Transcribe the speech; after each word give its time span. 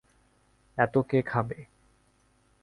এত 0.77 0.93
কে 1.09 1.19
খাবে? 1.21 1.57